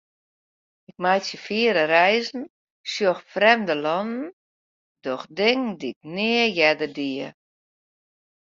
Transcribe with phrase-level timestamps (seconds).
[0.89, 2.43] Ik meitsje fiere reizen,
[2.91, 4.29] sjoch frjemde lannen,
[5.03, 7.27] doch dingen dy'k nea earder die.